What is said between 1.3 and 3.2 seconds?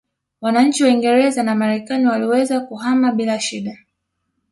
na Marekani waliweza kuhama